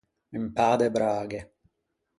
Un 0.39 0.45
pâ 0.55 0.69
de 0.81 0.87
braghe. 0.95 1.41